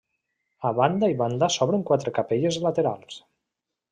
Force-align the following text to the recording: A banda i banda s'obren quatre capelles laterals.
A 0.69 0.71
banda 0.79 1.09
i 1.13 1.17
banda 1.19 1.51
s'obren 1.57 1.85
quatre 1.91 2.15
capelles 2.17 2.59
laterals. 2.67 3.21